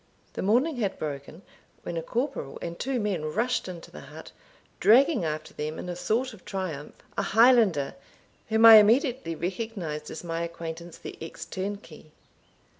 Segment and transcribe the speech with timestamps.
[0.33, 1.43] The morning had broken,
[1.83, 4.31] when a corporal and two men rushed into the hut,
[4.79, 7.93] dragging after them, in a sort of triumph, a Highlander,
[8.49, 12.09] whom I immediately recognised as my acquaintance the ex turnkey.